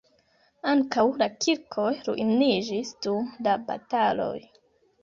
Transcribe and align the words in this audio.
Ankaŭ 0.71 1.03
la 1.23 1.27
kirkoj 1.45 1.87
ruiniĝis 2.09 2.95
dum 3.07 3.31
la 3.49 3.57
bataloj. 3.71 4.37